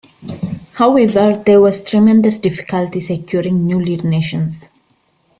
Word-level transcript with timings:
However, 0.73 1.43
there 1.45 1.61
was 1.61 1.83
tremendous 1.87 2.39
difficulty 2.39 2.99
securing 2.99 3.67
new 3.67 3.79
lead 3.79 4.03
nations. 4.03 4.71